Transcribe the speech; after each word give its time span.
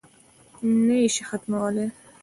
نه 0.85 0.95
یې 1.01 1.07
شي 1.15 1.23
ختمولای. 1.29 1.87